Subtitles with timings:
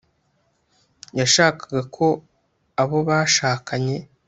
[1.19, 2.07] yashakaga ko
[2.81, 3.97] abo bashakanye